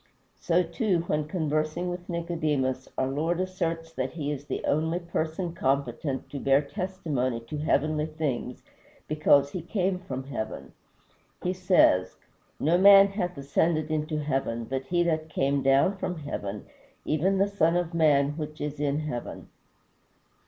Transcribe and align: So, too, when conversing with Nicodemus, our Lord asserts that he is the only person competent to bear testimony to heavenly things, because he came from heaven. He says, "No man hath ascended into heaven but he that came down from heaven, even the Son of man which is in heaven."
So, 0.39 0.63
too, 0.63 1.01
when 1.01 1.27
conversing 1.27 1.87
with 1.91 2.09
Nicodemus, 2.09 2.87
our 2.97 3.05
Lord 3.05 3.39
asserts 3.39 3.93
that 3.93 4.13
he 4.13 4.31
is 4.31 4.45
the 4.45 4.65
only 4.65 4.97
person 4.97 5.53
competent 5.53 6.27
to 6.31 6.39
bear 6.39 6.63
testimony 6.63 7.39
to 7.41 7.59
heavenly 7.59 8.07
things, 8.07 8.63
because 9.07 9.51
he 9.51 9.61
came 9.61 9.99
from 9.99 10.23
heaven. 10.23 10.73
He 11.43 11.53
says, 11.53 12.15
"No 12.59 12.79
man 12.79 13.09
hath 13.09 13.37
ascended 13.37 13.91
into 13.91 14.17
heaven 14.17 14.63
but 14.63 14.85
he 14.87 15.03
that 15.03 15.29
came 15.29 15.61
down 15.61 15.97
from 15.97 16.17
heaven, 16.17 16.65
even 17.05 17.37
the 17.37 17.45
Son 17.47 17.75
of 17.77 17.93
man 17.93 18.31
which 18.37 18.59
is 18.59 18.79
in 18.79 19.01
heaven." 19.01 19.49